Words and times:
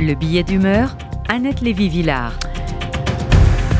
Le 0.00 0.14
billet 0.14 0.42
d'humeur, 0.42 0.94
Annette 1.26 1.62
Lévy-Villard. 1.62 2.38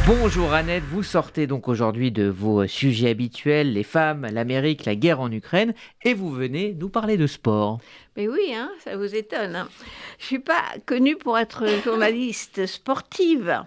Bonjour 0.07 0.55
Annette, 0.55 0.85
vous 0.85 1.03
sortez 1.03 1.47
donc 1.47 1.69
aujourd'hui 1.69 2.11
de 2.11 2.27
vos 2.27 2.67
sujets 2.67 3.11
habituels, 3.11 3.75
les 3.75 3.83
femmes, 3.83 4.27
l'Amérique, 4.33 4.87
la 4.87 4.95
guerre 4.95 5.21
en 5.21 5.31
Ukraine, 5.31 5.75
et 6.05 6.15
vous 6.15 6.31
venez 6.31 6.73
nous 6.73 6.89
parler 6.89 7.19
de 7.19 7.27
sport. 7.27 7.81
Mais 8.17 8.29
oui, 8.29 8.55
hein, 8.55 8.71
ça 8.83 8.97
vous 8.97 9.15
étonne. 9.15 9.57
Hein. 9.57 9.69
Je 10.19 10.25
ne 10.25 10.27
suis 10.27 10.39
pas 10.39 10.63
connue 10.87 11.17
pour 11.17 11.37
être 11.39 11.67
journaliste 11.85 12.65
sportive, 12.65 13.63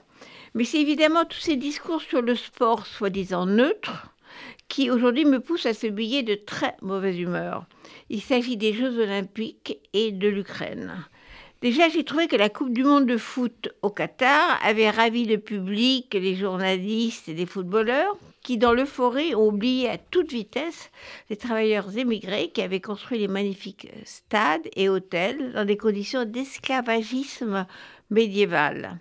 mais 0.56 0.64
c'est 0.64 0.82
évidemment 0.82 1.26
tous 1.26 1.40
ces 1.40 1.56
discours 1.56 2.02
sur 2.02 2.24
le 2.24 2.36
sport 2.36 2.88
soi-disant 2.88 3.46
neutre 3.46 4.12
qui 4.70 4.90
aujourd'hui 4.90 5.26
me 5.26 5.40
poussent 5.40 5.68
à 5.68 5.76
ce 5.76 5.88
billet 5.88 6.24
de 6.24 6.36
très 6.36 6.76
mauvaise 6.82 7.20
humeur. 7.20 7.66
Il 8.10 8.22
s'agit 8.22 8.58
des 8.58 8.74
Jeux 8.74 9.00
olympiques 9.02 9.78
et 9.94 10.12
de 10.12 10.28
l'Ukraine. 10.28 11.06
Déjà, 11.62 11.90
j'ai 11.90 12.06
trouvé 12.06 12.28
que 12.28 12.38
la 12.38 12.48
Coupe 12.48 12.72
du 12.72 12.86
Monde 12.86 13.06
de 13.06 13.18
foot 13.18 13.68
au 13.82 13.90
Qatar 13.90 14.58
avait 14.64 14.90
ravi 14.90 15.26
le 15.26 15.38
public, 15.38 16.14
les 16.14 16.36
journalistes 16.36 17.28
et 17.28 17.34
les 17.34 17.46
footballeurs, 17.46 18.16
qui, 18.44 18.58
dans 18.58 18.72
l'euphorie, 18.72 19.36
ont 19.36 19.50
oublié 19.50 19.90
à 19.90 19.98
toute 19.98 20.32
vitesse 20.32 20.90
les 21.30 21.36
travailleurs 21.36 21.98
émigrés 21.98 22.50
qui 22.52 22.62
avaient 22.62 22.80
construit 22.80 23.20
les 23.20 23.28
magnifiques 23.28 23.90
stades 24.06 24.70
et 24.78 24.88
hôtels 24.88 25.52
dans 25.52 25.66
des 25.66 25.76
conditions 25.76 26.24
d'esclavagisme 26.24 27.68
médiéval. 28.10 28.98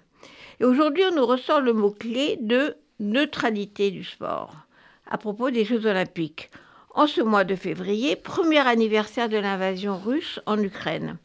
Et 0.58 0.64
aujourd'hui, 0.64 1.04
on 1.12 1.14
nous 1.14 1.26
ressort 1.26 1.60
le 1.60 1.72
mot-clé 1.72 2.38
de 2.40 2.74
neutralité 2.98 3.92
du 3.92 4.02
sport 4.02 4.52
à 5.06 5.16
propos 5.16 5.52
des 5.52 5.64
Jeux 5.64 5.86
olympiques. 5.86 6.50
En 6.92 7.06
ce 7.06 7.20
mois 7.20 7.44
de 7.44 7.54
février, 7.54 8.16
premier 8.16 8.66
anniversaire 8.66 9.28
de 9.28 9.38
l'invasion 9.38 9.96
russe 9.96 10.40
en 10.44 10.60
Ukraine. 10.60 11.18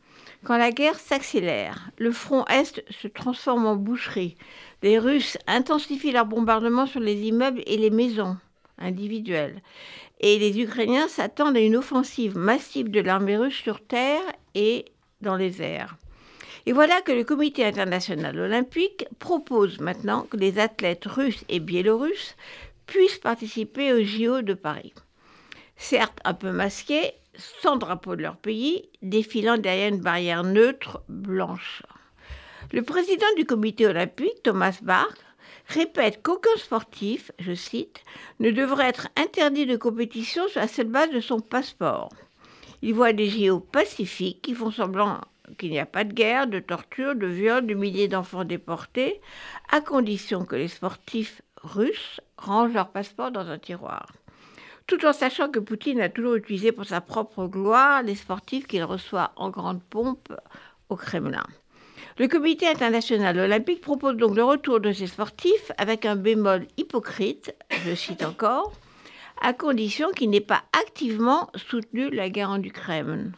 Quand 0.43 0.57
la 0.57 0.71
guerre 0.71 0.99
s'accélère, 0.99 1.89
le 1.97 2.11
front 2.11 2.43
Est 2.45 2.83
se 2.91 3.07
transforme 3.07 3.65
en 3.65 3.77
boucherie. 3.77 4.35
Les 4.81 4.99
Russes 4.99 5.37
intensifient 5.47 6.11
leurs 6.11 6.25
bombardements 6.25 6.85
sur 6.85 6.99
les 6.99 7.15
immeubles 7.21 7.63
et 7.65 7.77
les 7.77 7.89
maisons 7.89 8.35
individuelles. 8.77 9.61
Et 10.19 10.37
les 10.39 10.59
Ukrainiens 10.59 11.07
s'attendent 11.07 11.55
à 11.55 11.61
une 11.61 11.77
offensive 11.77 12.37
massive 12.37 12.91
de 12.91 12.99
l'armée 12.99 13.37
russe 13.37 13.55
sur 13.55 13.85
terre 13.85 14.21
et 14.53 14.83
dans 15.21 15.37
les 15.37 15.61
airs. 15.61 15.95
Et 16.65 16.73
voilà 16.73 16.99
que 17.01 17.13
le 17.13 17.23
Comité 17.23 17.63
international 17.63 18.37
olympique 18.37 19.05
propose 19.19 19.79
maintenant 19.79 20.23
que 20.29 20.35
les 20.35 20.59
athlètes 20.59 21.05
russes 21.05 21.45
et 21.47 21.61
biélorusses 21.61 22.35
puissent 22.85 23.17
participer 23.17 23.93
au 23.93 24.03
JO 24.03 24.41
de 24.41 24.53
Paris. 24.53 24.93
Certes 25.77 26.19
un 26.25 26.33
peu 26.33 26.51
masqués, 26.51 27.13
sans 27.35 27.77
drapeau 27.77 28.15
de 28.15 28.21
leur 28.21 28.37
pays, 28.37 28.89
défilant 29.01 29.57
derrière 29.57 29.89
une 29.89 30.01
barrière 30.01 30.43
neutre 30.43 31.01
blanche. 31.07 31.83
Le 32.71 32.81
président 32.81 33.27
du 33.37 33.45
comité 33.45 33.87
olympique, 33.87 34.43
Thomas 34.43 34.79
Bach, 34.81 35.13
répète 35.67 36.21
qu'aucun 36.23 36.55
sportif, 36.57 37.31
je 37.39 37.53
cite, 37.53 38.03
ne 38.39 38.51
devrait 38.51 38.89
être 38.89 39.07
interdit 39.15 39.65
de 39.65 39.77
compétition 39.77 40.47
sur 40.47 40.61
la 40.61 40.67
seule 40.67 40.87
base 40.87 41.11
de 41.11 41.19
son 41.19 41.39
passeport. 41.39 42.09
Il 42.81 42.93
voit 42.93 43.13
des 43.13 43.29
JO 43.29 43.59
pacifiques 43.59 44.41
qui 44.41 44.53
font 44.53 44.71
semblant 44.71 45.21
qu'il 45.57 45.71
n'y 45.71 45.79
a 45.79 45.85
pas 45.85 46.03
de 46.03 46.13
guerre, 46.13 46.47
de 46.47 46.59
torture, 46.59 47.15
de 47.15 47.27
viol, 47.27 47.65
de 47.65 47.73
milliers 47.73 48.07
d'enfants 48.07 48.43
déportés, 48.43 49.21
à 49.71 49.81
condition 49.81 50.45
que 50.45 50.55
les 50.55 50.67
sportifs 50.67 51.41
russes 51.61 52.19
rangent 52.37 52.73
leur 52.73 52.89
passeport 52.89 53.31
dans 53.31 53.47
un 53.47 53.57
tiroir 53.57 54.07
tout 54.87 55.05
en 55.05 55.13
sachant 55.13 55.49
que 55.49 55.59
Poutine 55.59 56.01
a 56.01 56.09
toujours 56.09 56.35
utilisé 56.35 56.71
pour 56.71 56.85
sa 56.85 57.01
propre 57.01 57.47
gloire 57.47 58.03
les 58.03 58.15
sportifs 58.15 58.67
qu'il 58.67 58.83
reçoit 58.83 59.31
en 59.35 59.49
grande 59.49 59.81
pompe 59.81 60.33
au 60.89 60.95
Kremlin. 60.95 61.45
Le 62.19 62.27
comité 62.27 62.67
international 62.67 63.39
olympique 63.39 63.81
propose 63.81 64.17
donc 64.17 64.35
le 64.35 64.43
retour 64.43 64.79
de 64.79 64.91
ces 64.91 65.07
sportifs 65.07 65.71
avec 65.77 66.05
un 66.05 66.15
bémol 66.15 66.67
hypocrite, 66.77 67.55
je 67.85 67.95
cite 67.95 68.23
encore, 68.23 68.71
à 69.41 69.53
condition 69.53 70.11
qu'il 70.11 70.29
n'ait 70.29 70.39
pas 70.39 70.63
activement 70.79 71.49
soutenu 71.55 72.11
la 72.11 72.29
guerre 72.29 72.51
en 72.51 72.61
Ukraine. 72.61 73.33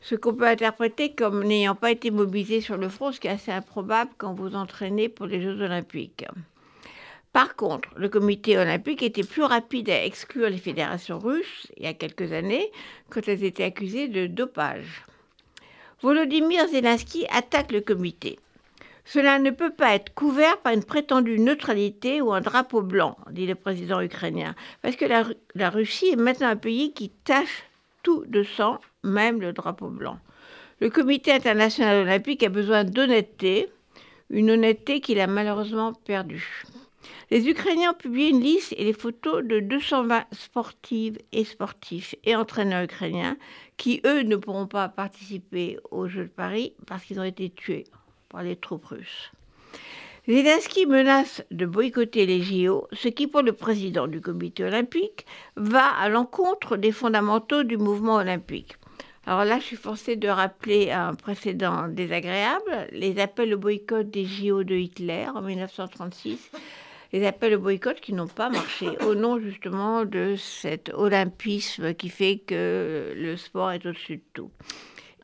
Ce 0.00 0.14
qu'on 0.14 0.34
peut 0.34 0.46
interpréter 0.46 1.14
comme 1.14 1.44
n'ayant 1.44 1.74
pas 1.74 1.90
été 1.90 2.10
mobilisé 2.10 2.60
sur 2.60 2.76
le 2.76 2.88
front, 2.88 3.12
ce 3.12 3.20
qui 3.20 3.26
est 3.26 3.32
assez 3.32 3.52
improbable 3.52 4.10
quand 4.16 4.34
vous 4.34 4.54
entraînez 4.54 5.08
pour 5.08 5.26
les 5.26 5.40
Jeux 5.42 5.60
olympiques. 5.60 6.24
Par 7.34 7.56
contre, 7.56 7.88
le 7.96 8.08
comité 8.08 8.56
olympique 8.56 9.02
était 9.02 9.24
plus 9.24 9.42
rapide 9.42 9.90
à 9.90 10.04
exclure 10.04 10.48
les 10.48 10.56
fédérations 10.56 11.18
russes 11.18 11.66
il 11.76 11.82
y 11.82 11.88
a 11.88 11.92
quelques 11.92 12.32
années 12.32 12.70
quand 13.10 13.26
elles 13.26 13.42
étaient 13.42 13.64
accusées 13.64 14.06
de 14.06 14.28
dopage. 14.28 15.04
Volodymyr 16.00 16.68
Zelensky 16.68 17.26
attaque 17.32 17.72
le 17.72 17.80
comité. 17.80 18.38
Cela 19.04 19.40
ne 19.40 19.50
peut 19.50 19.72
pas 19.72 19.96
être 19.96 20.14
couvert 20.14 20.58
par 20.58 20.74
une 20.74 20.84
prétendue 20.84 21.40
neutralité 21.40 22.20
ou 22.20 22.32
un 22.32 22.40
drapeau 22.40 22.82
blanc, 22.82 23.16
dit 23.32 23.48
le 23.48 23.56
président 23.56 24.00
ukrainien, 24.00 24.54
parce 24.80 24.94
que 24.94 25.04
la, 25.04 25.70
Russie 25.70 26.10
est 26.12 26.16
maintenant 26.16 26.50
un 26.50 26.56
pays 26.56 26.92
qui 26.92 27.08
tache 27.08 27.64
tout 28.04 28.24
de 28.28 28.44
sang, 28.44 28.78
même 29.02 29.40
le 29.40 29.52
drapeau 29.52 29.88
blanc. 29.88 30.20
Le 30.78 30.88
comité 30.88 31.32
international 31.32 32.06
olympique 32.06 32.44
a 32.44 32.48
besoin 32.48 32.84
d'honnêteté, 32.84 33.70
une 34.30 34.52
honnêteté 34.52 35.00
qu'il 35.00 35.18
a 35.18 35.26
malheureusement 35.26 35.94
perdue. 35.94 36.62
Les 37.30 37.48
Ukrainiens 37.48 37.92
ont 37.92 37.94
publié 37.94 38.30
une 38.30 38.40
liste 38.40 38.74
et 38.76 38.84
les 38.84 38.92
photos 38.92 39.42
de 39.44 39.60
220 39.60 40.24
sportives 40.32 41.18
et 41.32 41.44
sportifs 41.44 42.14
et 42.24 42.36
entraîneurs 42.36 42.84
ukrainiens 42.84 43.36
qui, 43.76 44.00
eux, 44.04 44.22
ne 44.22 44.36
pourront 44.36 44.66
pas 44.66 44.88
participer 44.88 45.78
aux 45.90 46.06
Jeux 46.06 46.24
de 46.24 46.28
Paris 46.28 46.74
parce 46.86 47.04
qu'ils 47.04 47.20
ont 47.20 47.24
été 47.24 47.50
tués 47.50 47.84
par 48.28 48.42
les 48.42 48.56
troupes 48.56 48.86
russes. 48.86 49.32
Zelensky 50.26 50.86
menace 50.86 51.44
de 51.50 51.66
boycotter 51.66 52.24
les 52.24 52.40
JO, 52.40 52.88
ce 52.92 53.08
qui, 53.08 53.26
pour 53.26 53.42
le 53.42 53.52
président 53.52 54.06
du 54.06 54.22
comité 54.22 54.64
olympique, 54.64 55.26
va 55.56 55.84
à 55.84 56.08
l'encontre 56.08 56.76
des 56.76 56.92
fondamentaux 56.92 57.62
du 57.62 57.76
mouvement 57.76 58.16
olympique. 58.16 58.76
Alors 59.26 59.44
là, 59.44 59.58
je 59.58 59.64
suis 59.64 59.76
forcée 59.76 60.16
de 60.16 60.28
rappeler 60.28 60.90
un 60.90 61.14
précédent 61.14 61.88
désagréable, 61.88 62.88
les 62.92 63.18
appels 63.20 63.54
au 63.54 63.58
boycott 63.58 64.10
des 64.10 64.24
JO 64.24 64.64
de 64.64 64.74
Hitler 64.74 65.26
en 65.34 65.42
1936 65.42 66.50
les 67.14 67.24
appels 67.24 67.54
au 67.54 67.60
boycott 67.60 68.00
qui 68.00 68.12
n'ont 68.12 68.26
pas 68.26 68.50
marché, 68.50 68.88
au 69.06 69.14
nom 69.14 69.38
justement 69.38 70.04
de 70.04 70.34
cet 70.36 70.90
olympisme 70.92 71.94
qui 71.94 72.08
fait 72.08 72.38
que 72.38 73.12
le 73.14 73.36
sport 73.36 73.70
est 73.70 73.86
au-dessus 73.86 74.16
de 74.16 74.22
tout. 74.32 74.50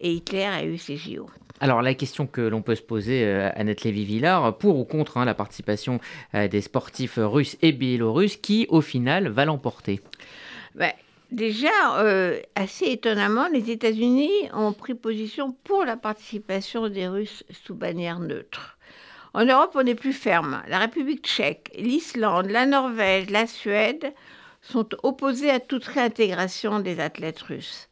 Et 0.01 0.13
Hitler 0.13 0.45
a 0.45 0.65
eu 0.65 0.79
ses 0.79 0.97
JO. 0.97 1.27
Alors 1.59 1.83
la 1.83 1.95
question 1.95 2.29
que 2.29 2.43
l'on 2.43 2.63
peut 2.63 2.77
se 2.77 2.83
poser, 2.83 3.25
euh, 3.25 3.51
Annette 3.57 3.83
Lévy-Villard, 3.83 4.57
pour 4.59 4.79
ou 4.79 4.85
contre 4.85 5.17
hein, 5.17 5.25
la 5.25 5.35
participation 5.35 5.99
euh, 6.37 6.47
des 6.47 6.61
sportifs 6.61 7.19
russes 7.21 7.57
et 7.61 7.73
biélorusses, 7.73 8.37
qui 8.37 8.69
au 8.69 8.83
final 8.83 9.27
va 9.27 9.45
l'emporter? 9.45 10.01
Ben, 10.77 10.93
Déjà, 11.33 11.99
euh, 11.99 12.41
assez 12.57 12.87
étonnamment, 12.87 13.49
les 13.49 13.71
États-Unis 13.71 14.31
ont 14.53 14.73
pris 14.73 14.95
position 14.95 15.57
pour 15.63 15.85
la 15.85 15.97
participation 15.97 16.89
des 16.89 17.07
Russes 17.07 17.45
sous 17.51 17.77
bannière 17.77 18.19
neutre. 18.19 18.79
En 19.33 19.45
Europe, 19.45 19.73
on 19.75 19.87
est 19.87 19.95
plus 19.95 20.13
ferme. 20.13 20.63
La 20.67 20.79
République 20.79 21.25
tchèque, 21.25 21.71
l'Islande, 21.77 22.51
la 22.51 22.67
Norvège, 22.67 23.31
la 23.31 23.47
Suède 23.47 24.13
sont 24.61 24.89
opposés 25.03 25.51
à 25.51 25.61
toute 25.61 25.85
réintégration 25.85 26.81
des 26.81 27.01
athlètes 27.01 27.41
russes. 27.41 27.89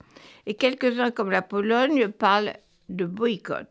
Et 0.47 0.54
quelques-uns, 0.54 1.10
comme 1.10 1.31
la 1.31 1.43
Pologne, 1.43 2.09
parlent 2.09 2.54
de 2.88 3.04
boycott. 3.04 3.69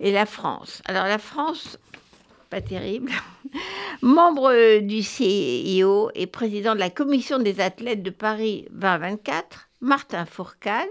Et 0.00 0.12
la 0.12 0.26
France. 0.26 0.82
Alors 0.84 1.06
la 1.06 1.18
France, 1.18 1.78
pas 2.50 2.60
terrible, 2.60 3.12
membre 4.02 4.80
du 4.80 5.02
CIO 5.02 6.10
et 6.14 6.26
président 6.26 6.74
de 6.74 6.80
la 6.80 6.90
commission 6.90 7.38
des 7.38 7.60
athlètes 7.60 8.02
de 8.02 8.10
Paris 8.10 8.66
2024, 8.72 9.70
Martin 9.80 10.26
Fourcade, 10.26 10.88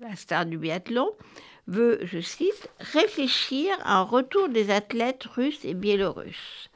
la 0.00 0.16
star 0.16 0.46
du 0.46 0.58
biathlon, 0.58 1.10
veut, 1.68 2.00
je 2.02 2.18
cite, 2.18 2.68
réfléchir 2.80 3.70
à 3.84 3.98
un 3.98 4.02
retour 4.02 4.48
des 4.48 4.70
athlètes 4.70 5.24
russes 5.24 5.64
et 5.64 5.74
biélorusses. 5.74 6.68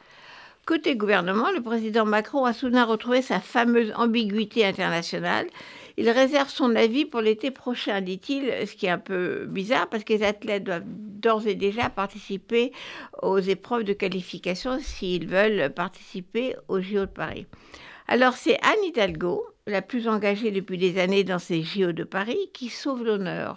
Côté 0.64 0.94
gouvernement, 0.94 1.50
le 1.50 1.60
président 1.60 2.04
Macron 2.04 2.44
a 2.44 2.52
soudain 2.52 2.84
retrouvé 2.84 3.20
sa 3.20 3.40
fameuse 3.40 3.92
ambiguïté 3.96 4.64
internationale. 4.64 5.48
Il 5.96 6.08
réserve 6.08 6.48
son 6.48 6.76
avis 6.76 7.04
pour 7.04 7.20
l'été 7.20 7.50
prochain, 7.50 8.00
dit-il, 8.00 8.52
ce 8.66 8.76
qui 8.76 8.86
est 8.86 8.90
un 8.90 8.98
peu 8.98 9.44
bizarre 9.46 9.88
parce 9.88 10.04
que 10.04 10.12
les 10.12 10.22
athlètes 10.22 10.62
doivent 10.62 10.84
d'ores 10.86 11.48
et 11.48 11.56
déjà 11.56 11.90
participer 11.90 12.72
aux 13.22 13.38
épreuves 13.38 13.84
de 13.84 13.92
qualification 13.92 14.78
s'ils 14.78 15.26
veulent 15.26 15.70
participer 15.74 16.54
au 16.68 16.80
JO 16.80 17.00
de 17.00 17.06
Paris. 17.06 17.46
Alors 18.06 18.34
c'est 18.34 18.58
Anne 18.62 18.84
Hidalgo, 18.84 19.44
la 19.66 19.82
plus 19.82 20.06
engagée 20.06 20.52
depuis 20.52 20.78
des 20.78 21.00
années 21.00 21.24
dans 21.24 21.38
ces 21.38 21.62
JO 21.62 21.92
de 21.92 22.04
Paris, 22.04 22.50
qui 22.54 22.68
sauve 22.68 23.04
l'honneur. 23.04 23.56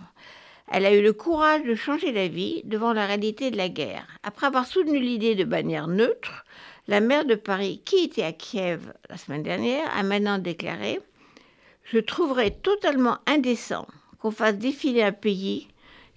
Elle 0.71 0.85
a 0.85 0.93
eu 0.93 1.01
le 1.01 1.13
courage 1.13 1.63
de 1.63 1.75
changer 1.75 2.11
d'avis 2.11 2.61
devant 2.63 2.93
la 2.93 3.05
réalité 3.05 3.51
de 3.51 3.57
la 3.57 3.69
guerre. 3.69 4.07
Après 4.23 4.47
avoir 4.47 4.65
soutenu 4.65 4.99
l'idée 4.99 5.35
de 5.35 5.43
bannière 5.43 5.87
neutre, 5.87 6.43
la 6.87 6.99
maire 6.99 7.25
de 7.25 7.35
Paris, 7.35 7.81
qui 7.85 8.05
était 8.05 8.23
à 8.23 8.33
Kiev 8.33 8.93
la 9.09 9.17
semaine 9.17 9.43
dernière, 9.43 9.85
a 9.95 10.03
maintenant 10.03 10.39
déclaré 10.39 10.99
Je 11.83 11.99
trouverais 11.99 12.51
totalement 12.51 13.19
indécent 13.27 13.87
qu'on 14.19 14.31
fasse 14.31 14.57
défiler 14.57 15.03
un 15.03 15.11
pays 15.11 15.67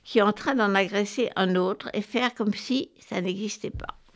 qui 0.02 0.18
est 0.18 0.22
en 0.22 0.32
train 0.32 0.54
d'en 0.54 0.74
agresser 0.74 1.30
un 1.36 1.54
autre 1.54 1.90
et 1.92 2.00
faire 2.00 2.34
comme 2.34 2.54
si 2.54 2.90
ça 2.98 3.20
n'existait 3.20 3.70
pas. 3.70 3.97